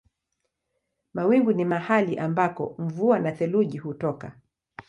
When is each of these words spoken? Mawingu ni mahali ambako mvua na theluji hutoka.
Mawingu 1.13 1.53
ni 1.53 1.65
mahali 1.65 2.17
ambako 2.19 2.75
mvua 2.79 3.19
na 3.19 3.31
theluji 3.31 3.77
hutoka. 3.77 4.35